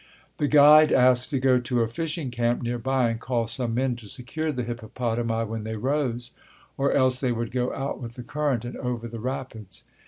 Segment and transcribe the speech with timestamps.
[0.39, 4.07] The guide asked to go to a fishing camp nearby and call some men to
[4.07, 6.31] secure the hippopotami when they rose,
[6.75, 9.83] or else they would go out with the current and over the rapids.